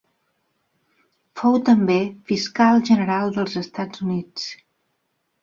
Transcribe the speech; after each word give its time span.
Fou 1.41 1.57
també 1.67 1.97
Fiscal 2.33 2.81
General 2.89 3.35
dels 3.37 3.61
Estats 3.63 4.03
Units. 4.09 4.49